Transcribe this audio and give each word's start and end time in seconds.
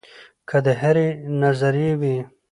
کۀ 0.49 0.57
د 0.65 0.67
هرې 0.81 1.07
نظرئې 1.41 1.91
وي 1.99 2.15